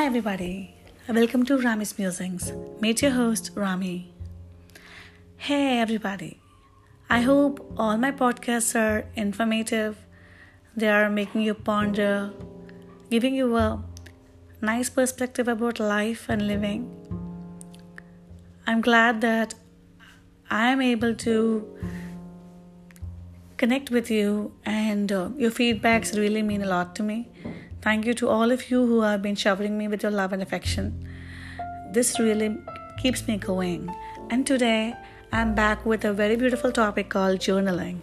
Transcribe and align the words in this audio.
Hi, 0.00 0.06
everybody. 0.06 0.74
Welcome 1.10 1.44
to 1.44 1.58
Rami's 1.58 1.98
Musings. 1.98 2.54
Meet 2.80 3.02
your 3.02 3.10
host, 3.10 3.50
Rami. 3.54 4.10
Hey, 5.36 5.78
everybody. 5.78 6.40
I 7.10 7.20
hope 7.20 7.74
all 7.76 7.98
my 7.98 8.10
podcasts 8.10 8.74
are 8.74 9.04
informative. 9.14 9.98
They 10.74 10.88
are 10.88 11.10
making 11.10 11.42
you 11.42 11.52
ponder, 11.52 12.32
giving 13.10 13.34
you 13.34 13.54
a 13.58 13.84
nice 14.62 14.88
perspective 14.88 15.48
about 15.48 15.78
life 15.78 16.30
and 16.30 16.46
living. 16.46 16.88
I'm 18.66 18.80
glad 18.80 19.20
that 19.20 19.54
I'm 20.50 20.80
able 20.80 21.14
to 21.26 21.78
connect 23.58 23.90
with 23.90 24.10
you, 24.10 24.54
and 24.64 25.12
uh, 25.12 25.28
your 25.36 25.50
feedbacks 25.50 26.16
really 26.16 26.40
mean 26.40 26.62
a 26.62 26.68
lot 26.68 26.96
to 26.96 27.02
me. 27.02 27.28
Thank 27.82 28.04
you 28.04 28.12
to 28.14 28.28
all 28.28 28.50
of 28.50 28.70
you 28.70 28.86
who 28.86 29.00
have 29.00 29.22
been 29.22 29.36
showering 29.36 29.78
me 29.78 29.88
with 29.88 30.02
your 30.02 30.12
love 30.12 30.34
and 30.34 30.42
affection. 30.42 31.08
This 31.92 32.20
really 32.20 32.58
keeps 32.98 33.26
me 33.26 33.38
going. 33.38 33.88
And 34.28 34.46
today 34.46 34.94
I'm 35.32 35.54
back 35.54 35.86
with 35.86 36.04
a 36.04 36.12
very 36.12 36.36
beautiful 36.36 36.72
topic 36.72 37.08
called 37.08 37.38
journaling. 37.38 38.00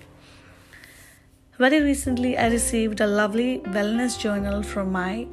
Very 1.60 1.82
recently, 1.82 2.38
I 2.38 2.50
received 2.50 3.02
a 3.02 3.08
lovely 3.08 3.60
wellness 3.66 4.18
journal 4.20 4.64
from 4.64 4.92
my 4.92 5.28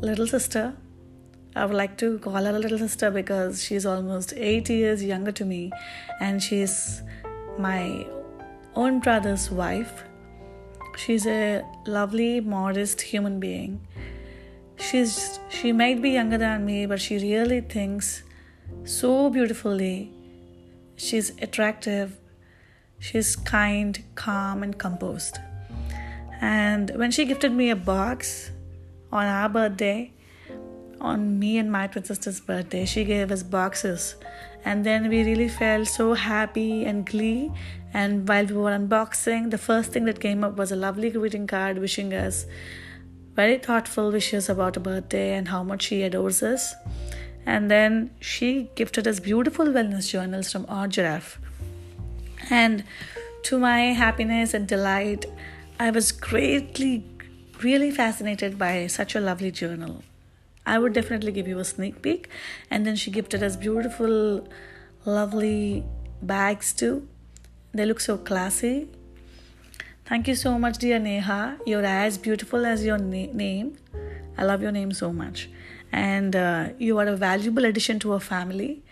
little 0.00 0.26
sister. 0.26 0.74
I 1.56 1.64
would 1.64 1.74
like 1.74 1.96
to 1.98 2.18
call 2.20 2.44
her 2.44 2.54
a 2.54 2.58
little 2.58 2.78
sister 2.78 3.10
because 3.10 3.64
she's 3.64 3.84
almost 3.84 4.32
eight 4.36 4.68
years 4.68 5.02
younger 5.02 5.32
to 5.32 5.44
me 5.44 5.72
and 6.20 6.40
she's 6.40 7.02
my 7.58 8.06
own 8.76 9.00
brother's 9.00 9.50
wife. 9.50 10.04
She's 10.96 11.26
a 11.26 11.62
lovely, 11.86 12.40
modest 12.40 13.00
human 13.00 13.38
being. 13.38 13.86
She's 14.78 15.38
she 15.48 15.72
might 15.72 16.00
be 16.02 16.10
younger 16.10 16.38
than 16.38 16.64
me, 16.64 16.86
but 16.86 17.00
she 17.00 17.18
really 17.18 17.60
thinks 17.60 18.22
so 18.84 19.30
beautifully. 19.30 20.10
She's 20.96 21.30
attractive. 21.42 22.18
She's 22.98 23.36
kind, 23.36 24.02
calm, 24.14 24.62
and 24.62 24.78
composed. 24.78 25.38
And 26.40 26.90
when 26.96 27.10
she 27.10 27.24
gifted 27.24 27.52
me 27.52 27.70
a 27.70 27.76
box 27.76 28.50
on 29.12 29.26
our 29.26 29.48
birthday, 29.48 30.12
on 31.00 31.38
me 31.38 31.58
and 31.58 31.70
my 31.70 31.86
twin 31.86 32.04
sister's 32.04 32.40
birthday, 32.40 32.84
she 32.84 33.04
gave 33.04 33.30
us 33.30 33.42
boxes. 33.42 34.16
And 34.64 34.84
then 34.84 35.08
we 35.08 35.22
really 35.22 35.48
felt 35.48 35.88
so 35.88 36.14
happy 36.14 36.84
and 36.84 37.06
glee 37.06 37.52
and 37.96 38.28
while 38.28 38.44
we 38.44 38.54
were 38.54 38.72
unboxing, 38.72 39.50
the 39.50 39.56
first 39.56 39.90
thing 39.90 40.04
that 40.04 40.20
came 40.20 40.44
up 40.44 40.58
was 40.58 40.70
a 40.70 40.76
lovely 40.76 41.08
greeting 41.08 41.46
card 41.46 41.78
wishing 41.78 42.12
us 42.12 42.44
very 43.34 43.56
thoughtful 43.56 44.10
wishes 44.10 44.50
about 44.50 44.76
a 44.76 44.80
birthday 44.80 45.32
and 45.34 45.48
how 45.48 45.62
much 45.62 45.84
she 45.84 46.02
adores 46.02 46.42
us. 46.42 46.74
And 47.46 47.70
then 47.70 48.10
she 48.20 48.70
gifted 48.74 49.08
us 49.08 49.18
beautiful 49.18 49.64
wellness 49.66 50.10
journals 50.10 50.52
from 50.52 50.66
Our 50.68 50.88
Giraffe. 50.88 51.38
And 52.50 52.84
to 53.44 53.58
my 53.58 53.80
happiness 54.04 54.52
and 54.52 54.68
delight, 54.68 55.24
I 55.80 55.90
was 55.90 56.12
greatly, 56.12 57.02
really 57.62 57.90
fascinated 57.90 58.58
by 58.58 58.88
such 58.88 59.14
a 59.14 59.20
lovely 59.20 59.50
journal. 59.50 60.02
I 60.66 60.78
would 60.78 60.92
definitely 60.92 61.32
give 61.32 61.48
you 61.48 61.58
a 61.60 61.64
sneak 61.64 62.02
peek. 62.02 62.28
And 62.70 62.84
then 62.84 62.96
she 62.96 63.10
gifted 63.10 63.42
us 63.42 63.56
beautiful, 63.56 64.48
lovely 65.04 65.84
bags 66.20 66.72
too. 66.72 67.08
They 67.72 67.86
look 67.86 68.00
so 68.00 68.18
classy. 68.18 68.88
Thank 70.04 70.28
you 70.28 70.34
so 70.34 70.58
much, 70.58 70.78
dear 70.78 70.98
Neha. 70.98 71.58
You're 71.66 71.84
as 71.84 72.18
beautiful 72.18 72.66
as 72.66 72.84
your 72.84 72.98
na- 72.98 73.32
name. 73.32 73.76
I 74.38 74.44
love 74.44 74.62
your 74.62 74.72
name 74.72 74.92
so 74.92 75.12
much. 75.12 75.48
And 75.92 76.34
uh, 76.36 76.68
you 76.78 76.98
are 76.98 77.06
a 77.06 77.16
valuable 77.16 77.64
addition 77.64 77.98
to 78.00 78.12
our 78.12 78.20
family. 78.20 78.82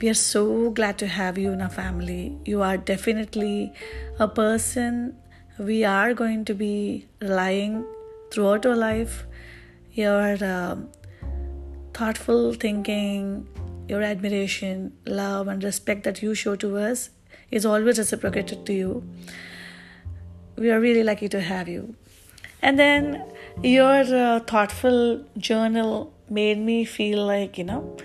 We 0.00 0.08
are 0.08 0.14
so 0.14 0.70
glad 0.70 0.98
to 0.98 1.06
have 1.06 1.38
you 1.38 1.52
in 1.52 1.60
our 1.60 1.70
family. 1.70 2.36
You 2.44 2.62
are 2.62 2.76
definitely 2.76 3.72
a 4.18 4.28
person 4.28 5.16
we 5.58 5.84
are 5.84 6.14
going 6.14 6.44
to 6.44 6.54
be 6.54 7.06
relying 7.20 7.84
throughout 8.30 8.64
our 8.64 8.76
life. 8.76 9.26
Your 9.98 10.36
uh, 10.40 10.76
thoughtful 11.92 12.52
thinking, 12.52 13.48
your 13.88 14.00
admiration, 14.00 14.92
love, 15.06 15.48
and 15.48 15.64
respect 15.64 16.04
that 16.04 16.22
you 16.22 16.34
show 16.36 16.54
to 16.54 16.76
us 16.76 17.10
is 17.50 17.66
always 17.66 17.98
reciprocated 17.98 18.64
to 18.66 18.72
you. 18.72 19.02
We 20.54 20.70
are 20.70 20.78
really 20.78 21.02
lucky 21.02 21.28
to 21.30 21.40
have 21.40 21.66
you. 21.66 21.96
And 22.62 22.78
then 22.78 23.24
your 23.64 24.04
uh, 24.20 24.38
thoughtful 24.38 25.24
journal 25.36 26.14
made 26.30 26.58
me 26.58 26.84
feel 26.84 27.26
like, 27.26 27.58
you 27.58 27.64
know, 27.64 27.96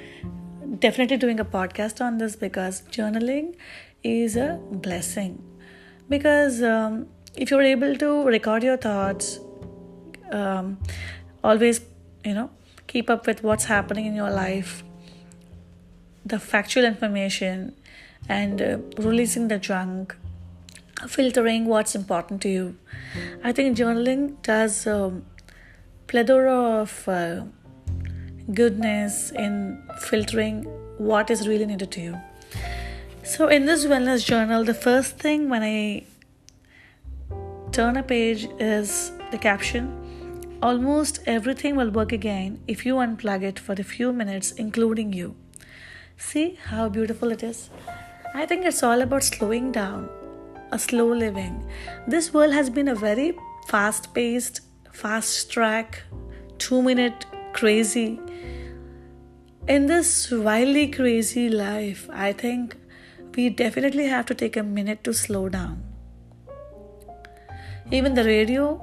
definitely 0.79 1.17
doing 1.17 1.39
a 1.39 1.45
podcast 1.45 2.03
on 2.03 2.17
this 2.17 2.35
because 2.35 2.81
journaling 2.89 3.55
is 4.03 4.35
a 4.35 4.59
blessing. 4.71 5.43
Because 6.09 6.63
um, 6.63 7.05
if 7.35 7.51
you're 7.51 7.61
able 7.61 7.95
to 7.97 8.23
record 8.23 8.63
your 8.63 8.77
thoughts, 8.77 9.39
um, 10.31 10.79
always, 11.43 11.81
you 12.23 12.33
know, 12.33 12.49
keep 12.87 13.09
up 13.09 13.27
with 13.27 13.43
what's 13.43 13.65
happening 13.65 14.05
in 14.05 14.15
your 14.15 14.29
life, 14.29 14.83
the 16.25 16.39
factual 16.39 16.85
information, 16.85 17.75
and 18.29 18.61
uh, 18.61 18.77
releasing 18.97 19.47
the 19.49 19.59
junk, 19.59 20.15
filtering 21.07 21.65
what's 21.65 21.95
important 21.95 22.41
to 22.43 22.49
you. 22.49 22.77
I 23.43 23.51
think 23.51 23.77
journaling 23.77 24.41
does 24.41 24.87
a 24.87 25.05
um, 25.05 25.25
plethora 26.07 26.81
of 26.81 27.07
uh, 27.07 27.43
goodness 28.53 29.31
in 29.31 29.83
filtering 29.99 30.63
what 30.97 31.29
is 31.29 31.47
really 31.47 31.65
needed 31.65 31.91
to 31.91 32.01
you. 32.01 32.21
So, 33.23 33.47
in 33.47 33.65
this 33.65 33.85
wellness 33.85 34.25
journal, 34.25 34.63
the 34.63 34.73
first 34.73 35.17
thing 35.17 35.49
when 35.49 35.63
I 35.63 36.05
turn 37.71 37.97
a 37.97 38.03
page 38.03 38.47
is 38.59 39.11
the 39.31 39.37
caption 39.37 40.02
Almost 40.63 41.19
everything 41.25 41.75
will 41.75 41.89
work 41.89 42.13
again 42.13 42.61
if 42.69 42.85
you 42.85 42.95
unplug 42.95 43.43
it 43.43 43.59
for 43.59 43.73
a 43.73 43.83
few 43.83 44.13
minutes, 44.13 44.53
including 44.53 45.11
you. 45.11 45.35
See 46.15 46.57
how 46.67 46.87
beautiful 46.87 47.33
it 47.33 47.43
is? 47.43 47.69
I 48.33 48.45
think 48.45 48.63
it's 48.63 48.81
all 48.81 49.01
about 49.01 49.25
slowing 49.25 49.73
down, 49.73 50.07
a 50.71 50.79
slow 50.79 51.07
living. 51.13 51.69
This 52.07 52.33
world 52.33 52.53
has 52.53 52.69
been 52.69 52.87
a 52.87 52.95
very 52.95 53.37
fast 53.67 54.13
paced, 54.13 54.61
fast 54.93 55.51
track, 55.51 56.01
two 56.59 56.81
minute 56.81 57.25
crazy. 57.51 58.21
In 59.67 59.87
this 59.87 60.31
wildly 60.31 60.87
crazy 60.87 61.49
life, 61.49 62.07
I 62.09 62.31
think 62.31 62.77
we 63.35 63.49
definitely 63.49 64.05
have 64.05 64.25
to 64.27 64.33
take 64.33 64.55
a 64.55 64.63
minute 64.63 65.03
to 65.03 65.13
slow 65.13 65.49
down. 65.49 65.83
Even 67.91 68.13
the 68.13 68.23
radio, 68.23 68.81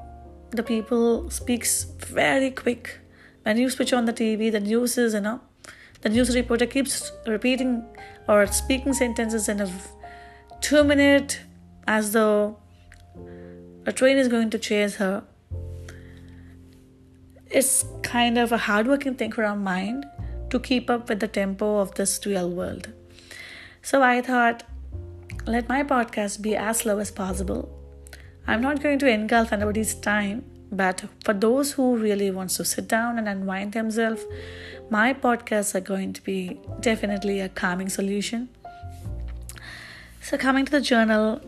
the 0.50 0.62
people 0.62 1.30
speaks 1.30 1.84
very 1.84 2.50
quick. 2.50 2.98
When 3.42 3.56
you 3.56 3.70
switch 3.70 3.92
on 3.92 4.04
the 4.04 4.12
TV, 4.12 4.50
the 4.52 4.60
news 4.60 4.98
is, 4.98 5.14
you 5.14 5.20
know, 5.20 5.40
the 6.02 6.08
news 6.08 6.34
reporter 6.34 6.66
keeps 6.66 7.12
repeating 7.26 7.84
or 8.28 8.46
speaking 8.46 8.92
sentences 8.92 9.48
in 9.48 9.60
a 9.60 9.70
two 10.60 10.84
minute 10.84 11.40
as 11.86 12.12
though 12.12 12.58
a 13.86 13.92
train 13.92 14.16
is 14.18 14.28
going 14.28 14.50
to 14.50 14.58
chase 14.58 14.96
her. 14.96 15.24
It's 17.50 17.84
kind 18.02 18.38
of 18.38 18.52
a 18.52 18.58
hardworking 18.58 19.16
thing 19.16 19.32
for 19.32 19.44
our 19.44 19.56
mind 19.56 20.06
to 20.50 20.60
keep 20.60 20.90
up 20.90 21.08
with 21.08 21.20
the 21.20 21.28
tempo 21.28 21.78
of 21.78 21.94
this 21.94 22.24
real 22.26 22.50
world. 22.50 22.92
So 23.82 24.02
I 24.02 24.20
thought, 24.20 24.62
let 25.46 25.68
my 25.68 25.82
podcast 25.82 26.42
be 26.42 26.54
as 26.54 26.78
slow 26.78 26.98
as 26.98 27.10
possible. 27.10 27.79
I'm 28.50 28.62
not 28.62 28.82
going 28.82 28.98
to 28.98 29.08
engulf 29.08 29.52
anybody's 29.52 29.94
time, 29.94 30.44
but 30.72 31.04
for 31.24 31.32
those 31.32 31.70
who 31.70 31.97
really 31.97 32.32
wants 32.32 32.56
to 32.56 32.64
sit 32.64 32.88
down 32.88 33.16
and 33.16 33.28
unwind 33.28 33.74
themselves, 33.74 34.24
my 34.91 35.14
podcasts 35.14 35.76
are 35.76 35.80
going 35.80 36.12
to 36.14 36.24
be 36.24 36.58
definitely 36.80 37.38
a 37.38 37.48
calming 37.48 37.88
solution. 37.88 38.48
So, 40.20 40.36
coming 40.36 40.64
to 40.64 40.72
the 40.72 40.80
journal, 40.80 41.41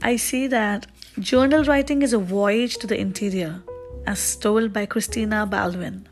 I 0.00 0.16
see 0.16 0.46
that 0.46 0.86
journal 1.18 1.64
writing 1.64 2.00
is 2.00 2.14
a 2.14 2.18
voyage 2.18 2.78
to 2.78 2.86
the 2.86 2.98
interior, 2.98 3.62
as 4.06 4.34
told 4.34 4.72
by 4.72 4.86
Christina 4.86 5.44
Baldwin. 5.44 6.08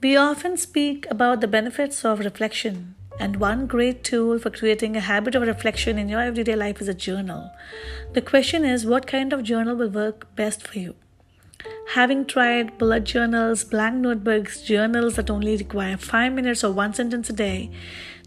We 0.00 0.14
often 0.16 0.56
speak 0.56 1.08
about 1.10 1.40
the 1.40 1.48
benefits 1.48 2.04
of 2.04 2.20
reflection, 2.20 2.94
and 3.18 3.36
one 3.36 3.66
great 3.66 4.04
tool 4.04 4.38
for 4.38 4.50
creating 4.50 4.96
a 4.96 5.00
habit 5.00 5.34
of 5.34 5.42
reflection 5.42 5.98
in 5.98 6.08
your 6.08 6.20
everyday 6.20 6.56
life 6.56 6.80
is 6.80 6.88
a 6.88 6.94
journal. 6.94 7.50
The 8.12 8.22
question 8.22 8.64
is 8.64 8.86
what 8.86 9.06
kind 9.06 9.32
of 9.32 9.42
journal 9.42 9.76
will 9.76 9.90
work 9.90 10.34
best 10.36 10.66
for 10.66 10.78
you? 10.78 10.94
Having 11.94 12.26
tried 12.26 12.78
bullet 12.78 13.04
journals, 13.04 13.64
blank 13.64 13.96
notebooks, 13.96 14.62
journals 14.62 15.16
that 15.16 15.30
only 15.30 15.56
require 15.56 15.96
five 15.96 16.32
minutes 16.32 16.62
or 16.62 16.72
one 16.72 16.94
sentence 16.94 17.28
a 17.28 17.32
day, 17.32 17.70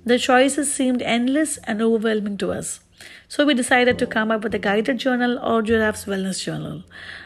the 0.06 0.20
choices 0.20 0.74
seemed 0.74 1.02
endless 1.02 1.58
and 1.64 1.82
overwhelming 1.82 2.38
to 2.38 2.52
us. 2.52 2.82
So 3.28 3.46
we 3.46 3.54
decided 3.54 3.98
to 4.00 4.08
come 4.08 4.32
up 4.32 4.44
with 4.44 4.54
a 4.54 4.60
guided 4.60 4.98
journal 5.00 5.40
or 5.40 5.62
Giraffe's 5.62 6.06
Wellness 6.06 6.44
Journal. 6.44 6.84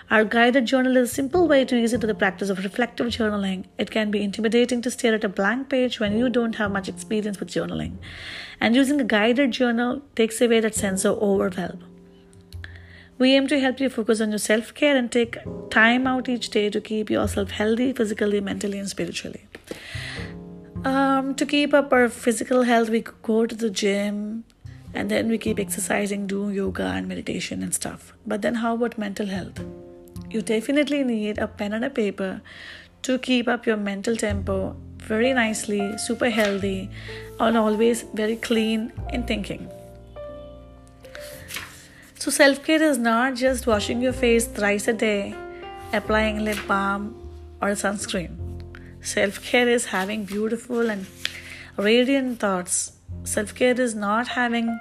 Our 0.09 0.23
guided 0.23 0.65
journal 0.65 0.95
is 0.97 1.11
a 1.11 1.13
simple 1.13 1.47
way 1.47 1.65
to 1.65 1.75
ease 1.75 1.93
into 1.93 2.07
the 2.07 2.15
practice 2.15 2.49
of 2.49 2.63
reflective 2.63 3.07
journaling. 3.07 3.65
It 3.77 3.91
can 3.91 4.09
be 4.09 4.23
intimidating 4.23 4.81
to 4.83 4.91
stare 4.91 5.15
at 5.15 5.23
a 5.23 5.29
blank 5.29 5.69
page 5.69 5.99
when 5.99 6.17
you 6.17 6.29
don't 6.29 6.55
have 6.55 6.71
much 6.71 6.87
experience 6.87 7.39
with 7.39 7.49
journaling. 7.49 7.97
And 8.61 8.75
using 8.75 9.01
a 9.01 9.03
guided 9.03 9.51
journal 9.51 10.01
takes 10.15 10.39
away 10.39 10.61
that 10.61 10.75
sense 10.75 11.03
of 11.03 11.21
overwhelm. 11.21 11.83
We 13.19 13.33
aim 13.35 13.47
to 13.47 13.59
help 13.59 13.79
you 13.79 13.89
focus 13.89 14.21
on 14.21 14.29
your 14.29 14.39
self 14.39 14.73
care 14.73 14.95
and 14.95 15.11
take 15.11 15.37
time 15.71 16.05
out 16.05 16.29
each 16.29 16.51
day 16.51 16.69
to 16.69 16.79
keep 16.79 17.09
yourself 17.09 17.51
healthy 17.51 17.91
physically, 17.91 18.39
mentally, 18.41 18.77
and 18.77 18.87
spiritually. 18.87 19.47
Um, 20.85 21.33
to 21.35 21.45
keep 21.45 21.73
up 21.73 21.91
our 21.91 22.09
physical 22.09 22.63
health, 22.63 22.89
we 22.89 23.03
go 23.23 23.45
to 23.45 23.55
the 23.55 23.69
gym 23.69 24.45
and 24.93 25.11
then 25.11 25.29
we 25.29 25.37
keep 25.37 25.59
exercising, 25.59 26.27
do 26.27 26.49
yoga 26.49 26.83
and 26.83 27.07
meditation 27.07 27.63
and 27.63 27.73
stuff. 27.73 28.13
But 28.25 28.41
then, 28.41 28.55
how 28.55 28.75
about 28.75 28.97
mental 28.97 29.27
health? 29.27 29.59
You 30.29 30.41
definitely 30.41 31.03
need 31.03 31.37
a 31.37 31.47
pen 31.47 31.73
and 31.73 31.85
a 31.85 31.89
paper 31.89 32.41
to 33.03 33.17
keep 33.19 33.47
up 33.47 33.65
your 33.65 33.77
mental 33.77 34.15
tempo 34.15 34.75
very 34.97 35.33
nicely, 35.33 35.97
super 35.97 36.29
healthy, 36.29 36.89
and 37.39 37.57
always 37.57 38.03
very 38.13 38.35
clean 38.35 38.91
in 39.13 39.23
thinking. 39.23 39.69
So, 42.19 42.31
self 42.31 42.63
care 42.63 42.81
is 42.81 42.97
not 42.97 43.35
just 43.35 43.67
washing 43.67 44.01
your 44.01 44.13
face 44.13 44.47
thrice 44.47 44.87
a 44.87 44.93
day, 44.93 45.35
applying 45.93 46.43
lip 46.43 46.57
balm 46.67 47.15
or 47.61 47.69
sunscreen. 47.69 48.35
Self 49.01 49.41
care 49.41 49.69
is 49.69 49.85
having 49.85 50.25
beautiful 50.25 50.89
and 50.89 51.05
radiant 51.77 52.39
thoughts. 52.39 52.96
Self 53.27 53.53
care 53.53 53.79
is 53.81 53.93
not 53.93 54.27
having 54.27 54.79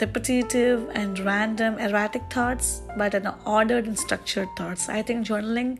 repetitive 0.00 0.88
and 0.94 1.18
random 1.20 1.78
erratic 1.78 2.22
thoughts 2.30 2.82
but 2.96 3.14
an 3.14 3.28
ordered 3.44 3.86
and 3.86 3.98
structured 3.98 4.48
thoughts 4.58 4.88
i 4.88 5.00
think 5.00 5.24
journaling 5.24 5.78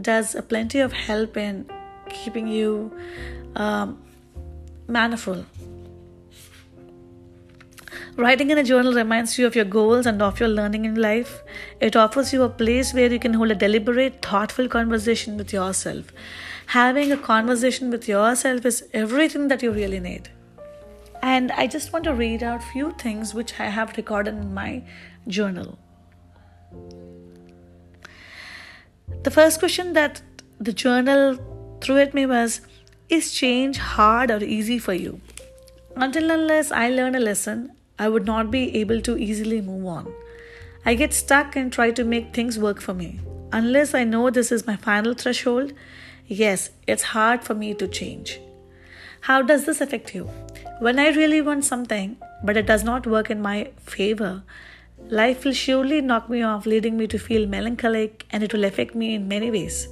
does 0.00 0.34
a 0.34 0.42
plenty 0.42 0.78
of 0.78 0.92
help 0.92 1.36
in 1.36 1.68
keeping 2.08 2.46
you 2.46 2.92
um, 3.56 3.98
Writing 8.16 8.50
in 8.50 8.58
a 8.58 8.64
journal 8.64 8.94
reminds 8.94 9.38
you 9.38 9.46
of 9.46 9.54
your 9.54 9.64
goals 9.64 10.06
and 10.06 10.22
of 10.22 10.40
your 10.40 10.48
learning 10.48 10.84
in 10.84 10.96
life. 10.96 11.42
It 11.80 11.94
offers 11.94 12.32
you 12.32 12.42
a 12.42 12.48
place 12.48 12.92
where 12.92 13.12
you 13.12 13.18
can 13.18 13.34
hold 13.34 13.52
a 13.52 13.54
deliberate, 13.54 14.22
thoughtful 14.22 14.66
conversation 14.66 15.36
with 15.36 15.52
yourself. 15.52 16.12
Having 16.66 17.12
a 17.12 17.16
conversation 17.16 17.90
with 17.90 18.08
yourself 18.08 18.66
is 18.66 18.82
everything 18.92 19.46
that 19.48 19.62
you 19.62 19.70
really 19.70 20.00
need 20.00 20.30
and 21.22 21.52
I 21.52 21.66
just 21.66 21.92
want 21.92 22.04
to 22.04 22.14
read 22.14 22.42
out 22.42 22.62
few 22.62 22.92
things 22.92 23.34
which 23.34 23.58
I 23.58 23.66
have 23.66 23.96
recorded 23.96 24.34
in 24.34 24.54
my 24.54 24.82
journal. 25.26 25.78
The 29.22 29.30
first 29.30 29.58
question 29.58 29.92
that 29.94 30.22
the 30.58 30.72
journal 30.72 31.38
threw 31.80 31.98
at 31.98 32.14
me 32.14 32.26
was 32.26 32.60
Is 33.08 33.32
change 33.32 33.78
hard 33.78 34.30
or 34.30 34.42
easy 34.42 34.78
for 34.78 34.92
you? 34.92 35.20
Until 35.96 36.30
unless 36.30 36.70
I 36.70 36.90
learn 36.90 37.14
a 37.14 37.20
lesson, 37.20 37.72
I 37.98 38.08
would 38.08 38.26
not 38.26 38.50
be 38.50 38.76
able 38.76 39.00
to 39.02 39.16
easily 39.16 39.60
move 39.60 39.86
on. 39.86 40.12
I 40.84 40.94
get 40.94 41.12
stuck 41.12 41.56
and 41.56 41.72
try 41.72 41.90
to 41.90 42.04
make 42.04 42.32
things 42.32 42.58
work 42.58 42.80
for 42.80 42.94
me. 42.94 43.20
Unless 43.52 43.94
I 43.94 44.04
know 44.04 44.30
this 44.30 44.52
is 44.52 44.66
my 44.66 44.76
final 44.76 45.14
threshold, 45.14 45.72
yes, 46.26 46.70
it's 46.86 47.02
hard 47.02 47.42
for 47.42 47.54
me 47.54 47.74
to 47.74 47.88
change. 47.88 48.40
How 49.22 49.42
does 49.42 49.64
this 49.64 49.80
affect 49.80 50.14
you? 50.14 50.30
When 50.80 51.00
I 51.00 51.08
really 51.08 51.40
want 51.40 51.64
something, 51.64 52.16
but 52.44 52.56
it 52.56 52.66
does 52.66 52.84
not 52.84 53.04
work 53.04 53.30
in 53.30 53.42
my 53.42 53.72
favor, 53.80 54.44
life 55.08 55.44
will 55.44 55.52
surely 55.52 56.00
knock 56.00 56.30
me 56.30 56.42
off, 56.42 56.66
leading 56.66 56.96
me 56.96 57.08
to 57.08 57.18
feel 57.18 57.48
melancholic, 57.48 58.24
and 58.30 58.44
it 58.44 58.52
will 58.52 58.64
affect 58.64 58.94
me 58.94 59.14
in 59.14 59.26
many 59.26 59.50
ways. 59.50 59.88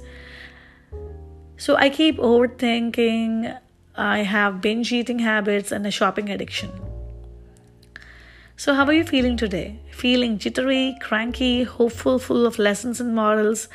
So 1.57 1.75
I 1.75 1.89
keep 1.89 2.17
overthinking, 2.17 3.59
I 3.97 4.19
have 4.19 4.61
binge 4.61 4.93
eating 4.93 5.19
habits, 5.19 5.73
and 5.73 5.85
a 5.85 5.91
shopping 5.91 6.29
addiction. 6.29 6.71
So, 8.55 8.73
how 8.73 8.85
are 8.85 8.93
you 8.93 9.03
feeling 9.03 9.37
today? 9.37 9.79
Feeling 9.91 10.39
jittery, 10.39 10.97
cranky, 11.01 11.63
hopeful, 11.63 12.17
full 12.17 12.45
of 12.45 12.57
lessons 12.57 13.01
and 13.01 13.13
morals? 13.13 13.67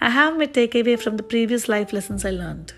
I 0.00 0.10
have 0.10 0.38
my 0.38 0.46
takeaway 0.46 0.98
from 0.98 1.16
the 1.16 1.22
previous 1.22 1.68
life 1.68 1.92
lessons 1.92 2.24
I 2.24 2.30
learned. 2.30 2.74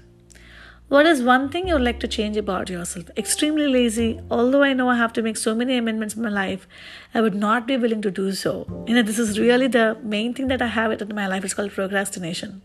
What 0.92 1.06
is 1.06 1.22
one 1.22 1.48
thing 1.48 1.68
you 1.68 1.72
would 1.72 1.84
like 1.84 2.00
to 2.00 2.06
change 2.06 2.36
about 2.36 2.68
yourself? 2.68 3.06
Extremely 3.16 3.66
lazy. 3.66 4.20
Although 4.30 4.62
I 4.62 4.74
know 4.74 4.90
I 4.90 4.96
have 4.96 5.14
to 5.14 5.22
make 5.22 5.38
so 5.38 5.54
many 5.54 5.78
amendments 5.78 6.16
in 6.16 6.22
my 6.22 6.28
life, 6.28 6.68
I 7.14 7.22
would 7.22 7.34
not 7.34 7.66
be 7.66 7.78
willing 7.78 8.02
to 8.02 8.10
do 8.10 8.32
so. 8.32 8.66
You 8.86 8.96
know, 8.96 9.02
this 9.02 9.18
is 9.18 9.40
really 9.40 9.68
the 9.68 9.96
main 10.02 10.34
thing 10.34 10.48
that 10.48 10.60
I 10.60 10.66
have 10.66 10.92
in 10.92 11.14
my 11.14 11.26
life. 11.26 11.46
It's 11.46 11.54
called 11.54 11.72
procrastination. 11.72 12.60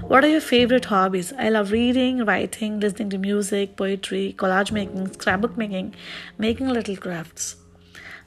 What 0.00 0.24
are 0.24 0.28
your 0.28 0.40
favorite 0.40 0.86
hobbies? 0.86 1.34
I 1.38 1.50
love 1.50 1.72
reading, 1.72 2.24
writing, 2.24 2.80
listening 2.80 3.10
to 3.10 3.18
music, 3.18 3.76
poetry, 3.76 4.34
collage 4.38 4.72
making, 4.72 5.12
scrapbook 5.12 5.58
making, 5.58 5.94
making 6.38 6.70
little 6.70 6.96
crafts. 6.96 7.56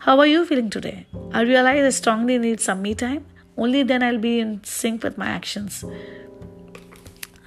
How 0.06 0.20
are 0.20 0.28
you 0.28 0.46
feeling 0.46 0.70
today? 0.70 1.08
I 1.32 1.42
realize 1.42 1.84
I 1.84 1.90
strongly 1.90 2.38
need 2.38 2.62
some 2.62 2.84
me 2.84 2.94
time. 2.94 3.26
Only 3.58 3.82
then 3.82 4.04
I'll 4.04 4.20
be 4.20 4.40
in 4.40 4.64
sync 4.64 5.02
with 5.02 5.18
my 5.18 5.26
actions. 5.26 5.84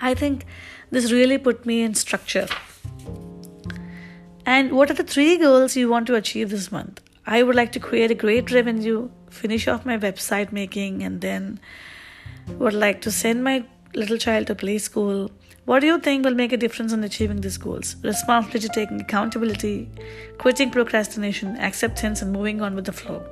I 0.00 0.14
think 0.14 0.44
this 0.90 1.12
really 1.12 1.38
put 1.38 1.66
me 1.66 1.82
in 1.82 1.94
structure. 1.94 2.48
And 4.46 4.72
what 4.72 4.90
are 4.90 4.94
the 4.94 5.04
three 5.04 5.36
goals 5.36 5.76
you 5.76 5.88
want 5.88 6.06
to 6.06 6.14
achieve 6.14 6.50
this 6.50 6.72
month? 6.72 7.02
I 7.26 7.42
would 7.42 7.54
like 7.54 7.72
to 7.72 7.80
create 7.80 8.10
a 8.10 8.14
great 8.14 8.50
revenue, 8.50 9.10
finish 9.28 9.68
off 9.68 9.84
my 9.84 9.98
website 9.98 10.52
making, 10.52 11.02
and 11.02 11.20
then 11.20 11.60
would 12.56 12.72
like 12.72 13.02
to 13.02 13.10
send 13.10 13.44
my 13.44 13.64
little 13.94 14.16
child 14.16 14.46
to 14.46 14.54
play 14.54 14.78
school. 14.78 15.30
What 15.66 15.80
do 15.80 15.86
you 15.86 15.98
think 15.98 16.24
will 16.24 16.34
make 16.34 16.52
a 16.52 16.56
difference 16.56 16.94
in 16.94 17.04
achieving 17.04 17.42
these 17.42 17.58
goals? 17.58 17.96
Responsibility 18.02 18.68
taking, 18.68 19.02
accountability, 19.02 19.90
quitting 20.38 20.70
procrastination, 20.70 21.58
acceptance, 21.58 22.22
and 22.22 22.32
moving 22.32 22.62
on 22.62 22.74
with 22.74 22.86
the 22.86 22.92
flow. 22.92 23.22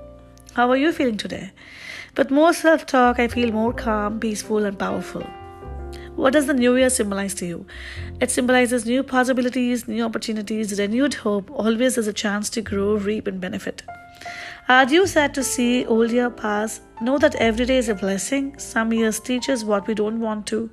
How 0.52 0.68
are 0.70 0.76
you 0.76 0.92
feeling 0.92 1.16
today? 1.16 1.52
With 2.16 2.30
more 2.30 2.52
self 2.52 2.84
talk, 2.84 3.18
I 3.18 3.28
feel 3.28 3.52
more 3.52 3.72
calm, 3.72 4.20
peaceful, 4.20 4.66
and 4.66 4.78
powerful. 4.78 5.26
What 6.16 6.32
does 6.32 6.46
the 6.46 6.54
new 6.54 6.76
year 6.76 6.88
symbolize 6.88 7.34
to 7.34 7.46
you? 7.46 7.66
It 8.22 8.30
symbolizes 8.30 8.86
new 8.86 9.02
possibilities, 9.02 9.86
new 9.86 10.02
opportunities, 10.02 10.78
renewed 10.80 11.12
hope, 11.12 11.50
always 11.50 11.98
as 11.98 12.06
a 12.06 12.12
chance 12.12 12.48
to 12.50 12.62
grow, 12.62 12.96
reap, 12.96 13.26
and 13.26 13.38
benefit. 13.38 13.82
Are 14.66 14.88
you 14.88 15.06
sad 15.06 15.34
to 15.34 15.44
see 15.44 15.84
old 15.84 16.10
year 16.10 16.30
pass? 16.30 16.80
Know 17.02 17.18
that 17.18 17.34
every 17.34 17.66
day 17.66 17.76
is 17.76 17.90
a 17.90 17.94
blessing. 17.94 18.58
Some 18.58 18.94
years 18.94 19.20
teach 19.20 19.50
us 19.50 19.62
what 19.62 19.86
we 19.86 19.92
don't 19.94 20.18
want 20.18 20.46
to, 20.46 20.70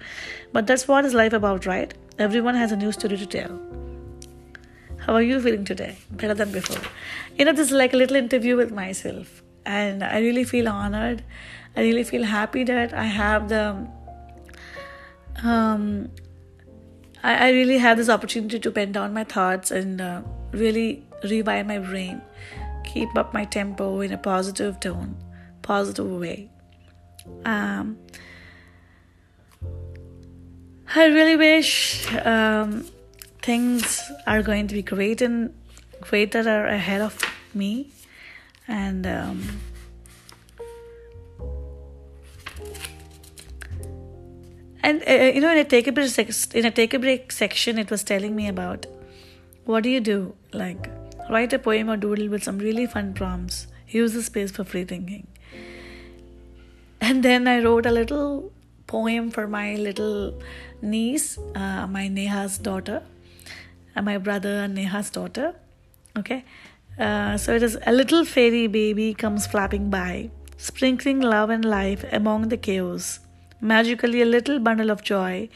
but 0.54 0.66
that's 0.66 0.88
what 0.88 1.04
is 1.04 1.14
life 1.14 1.34
about, 1.34 1.66
right? 1.66 1.94
Everyone 2.18 2.56
has 2.56 2.72
a 2.72 2.78
new 2.78 2.94
story 2.94 3.18
to 3.18 3.26
tell. 3.26 3.60
How 4.98 5.14
are 5.14 5.22
you 5.22 5.42
feeling 5.42 5.66
today? 5.66 5.98
Better 6.12 6.34
than 6.34 6.54
before. 6.54 6.82
You 7.38 7.44
know, 7.44 7.52
this 7.52 7.68
is 7.68 7.74
like 7.74 7.94
a 7.94 7.98
little 7.98 8.16
interview 8.16 8.56
with 8.56 8.72
myself, 8.72 9.44
and 9.66 10.06
I 10.06 10.20
really 10.20 10.46
feel 10.46 10.70
honored. 10.70 11.22
I 11.76 11.82
really 11.82 12.06
feel 12.06 12.24
happy 12.24 12.64
that 12.64 12.94
I 12.94 13.04
have 13.04 13.50
the 13.50 13.86
um, 15.42 16.10
I, 17.24 17.48
I, 17.48 17.52
really 17.52 17.78
had 17.78 17.98
this 17.98 18.10
opportunity 18.10 18.60
to 18.60 18.72
pen 18.72 18.92
down 18.92 19.14
my 19.14 19.24
thoughts 19.24 19.72
and 19.72 20.00
uh, 20.00 20.22
really 20.52 21.04
rewire 21.24 21.66
my 21.66 21.80
brain, 21.80 22.22
keep 22.84 23.16
up 23.18 23.34
my 23.34 23.46
tempo 23.46 24.02
in 24.02 24.14
a 24.14 24.18
positive 24.18 24.80
tone, 24.80 25.16
positive 25.62 26.06
way. 26.06 26.50
Um, 27.46 27.98
I 30.96 31.06
really 31.06 31.36
wish 31.36 32.14
um, 32.14 32.86
things 33.42 34.02
are 34.28 34.44
going 34.44 34.68
to 34.68 34.76
be 34.76 34.84
great 34.84 35.22
and 35.22 35.54
greater 36.02 36.48
are 36.48 36.68
ahead 36.68 37.02
of 37.02 37.20
me, 37.54 37.90
and 38.68 39.08
And 44.84 45.02
uh, 45.08 45.32
you 45.34 45.40
know, 45.40 45.52
in 45.52 45.58
a 45.58 45.64
take 45.64 45.88
a 45.88 45.92
break 45.92 46.30
in 46.54 46.66
a 46.66 46.72
take 46.72 46.94
a 46.94 47.00
break 47.00 47.32
section, 47.32 47.80
it 47.80 47.90
was 47.90 48.04
telling 48.04 48.36
me 48.36 48.48
about 48.48 48.86
what 49.66 49.84
do 49.84 49.90
you 49.90 50.02
do? 50.02 50.36
Like 50.52 50.90
write 51.30 51.54
a 51.54 51.60
poem 51.60 51.90
or 51.90 51.96
doodle 51.96 52.28
with 52.28 52.44
some 52.44 52.58
really 52.58 52.86
fun 52.86 53.14
prompts. 53.14 53.68
Use 53.88 54.14
the 54.14 54.24
space 54.24 54.52
for 54.52 54.66
free 54.66 54.84
thinking. 54.84 55.28
And 57.00 57.24
then 57.24 57.48
I 57.48 57.60
wrote 57.64 57.86
a 57.86 57.92
little 57.92 58.52
poem 58.88 59.32
for 59.32 59.48
my 59.48 59.76
little 59.76 60.42
niece, 60.82 61.38
uh, 61.56 61.88
my 61.88 62.08
Neha's 62.08 62.58
daughter, 62.58 63.04
and 63.96 64.06
my 64.06 64.18
brother 64.18 64.68
Neha's 64.68 65.10
daughter. 65.10 65.56
Okay, 66.18 66.46
uh, 67.00 67.38
so 67.38 67.56
it 67.56 67.64
is 67.64 67.78
a 67.86 67.92
little 67.92 68.26
fairy 68.26 68.68
baby 68.68 69.14
comes 69.14 69.48
flapping 69.48 69.90
by, 69.90 70.30
sprinkling 70.58 71.22
love 71.22 71.50
and 71.50 71.66
life 71.66 72.06
among 72.12 72.50
the 72.50 72.58
chaos. 72.58 73.20
Magically, 73.64 74.22
a 74.22 74.26
little 74.26 74.60
bundle 74.60 74.92
of 74.92 75.04
joy 75.04 75.50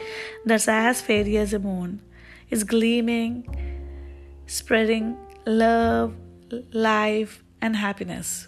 that's 0.46 0.68
as 0.70 1.02
fairy 1.02 1.36
as 1.38 1.54
a 1.54 1.60
moon 1.60 2.02
is 2.50 2.64
gleaming, 2.64 3.46
spreading 4.46 5.18
love, 5.46 6.16
life, 6.72 7.44
and 7.62 7.76
happiness. 7.76 8.48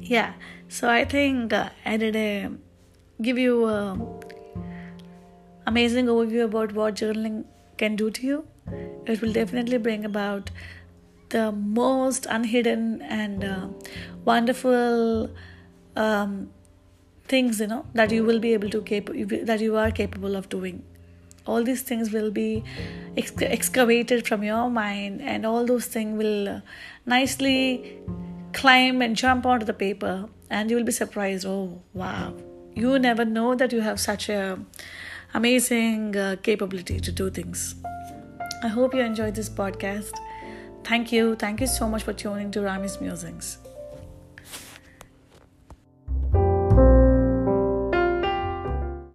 Yeah, 0.00 0.32
so 0.68 0.88
I 0.88 1.04
think 1.04 1.52
uh, 1.52 1.68
I 1.84 1.96
did 1.98 2.16
a 2.16 2.48
give 3.20 3.36
you 3.36 3.66
a 3.66 3.98
amazing 5.66 6.06
overview 6.06 6.44
about 6.44 6.72
what 6.72 6.94
journaling 6.94 7.44
can 7.76 7.94
do 7.94 8.10
to 8.10 8.26
you. 8.26 8.46
It 9.06 9.20
will 9.20 9.32
definitely 9.32 9.76
bring 9.78 10.06
about 10.06 10.50
the 11.28 11.52
most 11.52 12.26
unhidden 12.30 13.02
and 13.02 13.44
uh, 13.44 13.68
wonderful 14.24 15.30
um, 15.96 16.50
things 17.32 17.60
you 17.60 17.66
know 17.72 17.84
that 17.94 18.10
you 18.16 18.24
will 18.24 18.40
be 18.46 18.52
able 18.54 18.70
to 18.76 18.80
cap- 18.90 19.12
that 19.50 19.60
you 19.66 19.76
are 19.82 19.90
capable 19.90 20.36
of 20.40 20.48
doing. 20.54 20.82
All 21.46 21.64
these 21.68 21.82
things 21.90 22.12
will 22.16 22.30
be 22.30 22.48
ex- 23.16 23.32
excavated 23.58 24.26
from 24.26 24.42
your 24.48 24.64
mind 24.70 25.22
and 25.22 25.46
all 25.50 25.64
those 25.70 25.86
things 25.86 26.18
will 26.22 26.62
nicely 27.06 27.98
climb 28.52 29.00
and 29.06 29.16
jump 29.16 29.46
onto 29.46 29.66
the 29.70 29.76
paper 29.82 30.14
and 30.50 30.70
you 30.70 30.76
will 30.76 30.88
be 30.92 30.96
surprised 31.00 31.46
oh 31.46 31.82
wow. 31.92 32.34
You 32.74 32.98
never 32.98 33.24
know 33.24 33.54
that 33.54 33.72
you 33.72 33.80
have 33.80 33.98
such 34.00 34.28
a 34.28 34.58
amazing 35.34 36.16
uh, 36.16 36.36
capability 36.42 37.00
to 37.00 37.12
do 37.22 37.30
things. 37.30 37.74
I 38.62 38.68
hope 38.68 38.94
you 38.94 39.00
enjoyed 39.00 39.34
this 39.34 39.48
podcast. 39.48 40.12
Thank 40.84 41.12
you. 41.12 41.34
Thank 41.34 41.60
you 41.60 41.66
so 41.66 41.88
much 41.88 42.02
for 42.04 42.12
tuning 42.12 42.50
to 42.52 42.62
rami's 42.62 43.00
musings 43.00 43.58